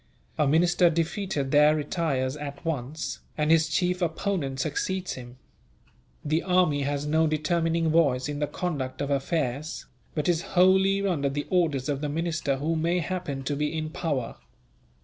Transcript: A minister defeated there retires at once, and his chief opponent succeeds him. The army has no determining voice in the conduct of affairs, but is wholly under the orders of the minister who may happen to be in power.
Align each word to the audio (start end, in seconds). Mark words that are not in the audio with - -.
A 0.35 0.47
minister 0.47 0.89
defeated 0.89 1.51
there 1.51 1.75
retires 1.75 2.35
at 2.35 2.65
once, 2.65 3.19
and 3.37 3.51
his 3.51 3.69
chief 3.69 4.01
opponent 4.01 4.59
succeeds 4.59 5.13
him. 5.13 5.37
The 6.25 6.41
army 6.41 6.81
has 6.81 7.05
no 7.05 7.27
determining 7.27 7.89
voice 7.91 8.27
in 8.27 8.39
the 8.39 8.47
conduct 8.47 8.99
of 9.01 9.11
affairs, 9.11 9.85
but 10.15 10.27
is 10.27 10.41
wholly 10.57 11.05
under 11.05 11.29
the 11.29 11.45
orders 11.51 11.87
of 11.87 12.01
the 12.01 12.09
minister 12.09 12.55
who 12.57 12.75
may 12.75 12.97
happen 12.97 13.43
to 13.43 13.55
be 13.55 13.77
in 13.77 13.91
power. 13.91 14.37